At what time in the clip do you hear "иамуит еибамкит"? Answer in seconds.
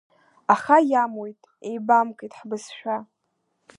0.91-2.31